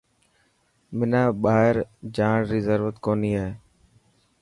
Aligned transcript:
حنا 0.97 1.23
ٻاهر 1.43 1.75
جاڻ 2.19 2.37
ري 2.51 2.59
ضرورت 2.69 2.95
ڪونهي 3.05 3.31
هي. 3.41 3.49